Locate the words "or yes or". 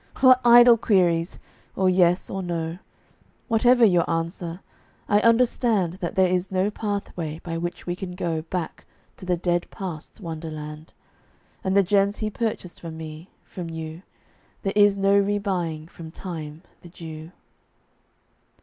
1.75-2.41